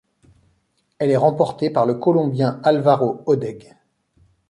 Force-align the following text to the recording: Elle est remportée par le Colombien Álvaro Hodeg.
Elle 0.97 1.11
est 1.11 1.15
remportée 1.15 1.69
par 1.69 1.85
le 1.85 1.93
Colombien 1.93 2.59
Álvaro 2.63 3.21
Hodeg. 3.27 3.75